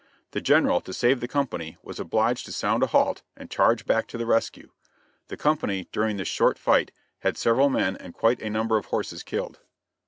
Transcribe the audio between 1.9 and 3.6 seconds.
obliged to sound a halt and